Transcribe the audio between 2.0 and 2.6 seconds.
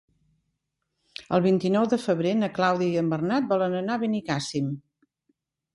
febrer na